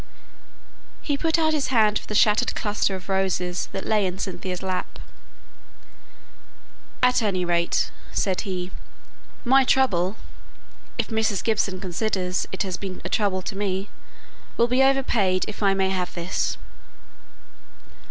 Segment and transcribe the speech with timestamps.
[1.03, 4.63] He put out his hand for the shattered cluster of roses that lay in Cynthia's
[4.63, 4.97] lap.
[7.03, 8.71] "At any rate," said he,
[9.45, 10.15] "my trouble
[10.97, 11.43] if Mrs.
[11.43, 13.89] Gibson considers it has been a trouble to me
[14.57, 16.57] will be over paid, if I may have this."